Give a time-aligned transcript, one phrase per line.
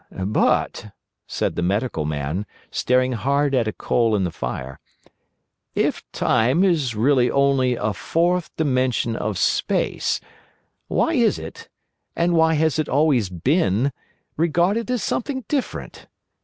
[0.11, 0.91] "But,"
[1.27, 4.79] said the Medical Man, staring hard at a coal in the fire,
[5.75, 10.19] "if Time is really only a fourth dimension of Space,
[10.87, 11.69] why is it,
[12.15, 13.91] and why has it always been,
[14.37, 16.07] regarded as something different?